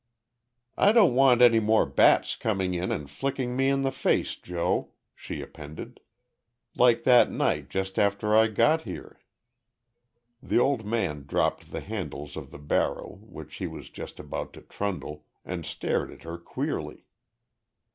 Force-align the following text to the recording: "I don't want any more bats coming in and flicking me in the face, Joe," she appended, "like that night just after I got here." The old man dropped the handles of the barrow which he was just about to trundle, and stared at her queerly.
"I 0.79 0.93
don't 0.93 1.13
want 1.13 1.43
any 1.43 1.59
more 1.59 1.85
bats 1.85 2.35
coming 2.35 2.73
in 2.73 2.91
and 2.91 3.07
flicking 3.07 3.55
me 3.55 3.69
in 3.69 3.83
the 3.83 3.91
face, 3.91 4.35
Joe," 4.35 4.93
she 5.13 5.41
appended, 5.43 5.99
"like 6.75 7.03
that 7.03 7.31
night 7.31 7.69
just 7.69 7.99
after 7.99 8.35
I 8.35 8.47
got 8.47 8.81
here." 8.81 9.19
The 10.41 10.57
old 10.57 10.87
man 10.87 11.25
dropped 11.27 11.71
the 11.71 11.81
handles 11.81 12.35
of 12.35 12.49
the 12.49 12.57
barrow 12.57 13.19
which 13.21 13.57
he 13.57 13.67
was 13.67 13.91
just 13.91 14.19
about 14.19 14.53
to 14.53 14.61
trundle, 14.63 15.27
and 15.45 15.67
stared 15.67 16.09
at 16.09 16.23
her 16.23 16.39
queerly. 16.39 17.05